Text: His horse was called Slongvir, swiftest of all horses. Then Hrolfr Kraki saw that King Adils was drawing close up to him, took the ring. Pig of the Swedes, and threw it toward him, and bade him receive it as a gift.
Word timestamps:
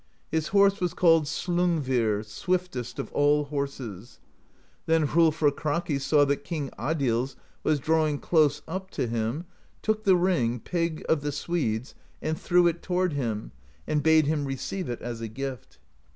His 0.31 0.47
horse 0.47 0.81
was 0.81 0.95
called 0.95 1.25
Slongvir, 1.25 2.25
swiftest 2.25 2.97
of 2.97 3.11
all 3.11 3.43
horses. 3.43 4.19
Then 4.87 5.05
Hrolfr 5.09 5.51
Kraki 5.51 5.99
saw 6.01 6.25
that 6.25 6.43
King 6.43 6.71
Adils 6.71 7.35
was 7.61 7.79
drawing 7.79 8.17
close 8.17 8.63
up 8.67 8.89
to 8.97 9.05
him, 9.05 9.45
took 9.83 10.03
the 10.03 10.15
ring. 10.15 10.59
Pig 10.59 11.05
of 11.07 11.21
the 11.21 11.31
Swedes, 11.31 11.93
and 12.19 12.35
threw 12.35 12.65
it 12.65 12.81
toward 12.81 13.13
him, 13.13 13.51
and 13.85 14.01
bade 14.01 14.25
him 14.25 14.45
receive 14.45 14.89
it 14.89 15.03
as 15.03 15.21
a 15.21 15.27
gift. 15.27 15.77